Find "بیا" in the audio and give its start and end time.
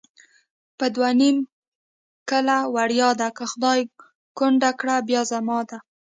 5.09-5.21